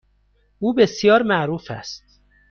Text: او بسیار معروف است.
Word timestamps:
او 0.59 0.73
بسیار 0.73 1.21
معروف 1.23 1.71
است. 1.71 2.19